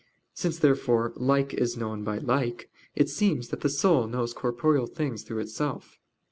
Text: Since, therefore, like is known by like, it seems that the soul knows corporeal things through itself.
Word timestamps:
Since, 0.33 0.57
therefore, 0.57 1.13
like 1.15 1.53
is 1.53 1.77
known 1.77 2.03
by 2.03 2.17
like, 2.17 2.71
it 2.95 3.07
seems 3.07 3.49
that 3.49 3.61
the 3.61 3.69
soul 3.69 4.07
knows 4.07 4.33
corporeal 4.33 4.87
things 4.87 5.21
through 5.21 5.41
itself. 5.41 5.99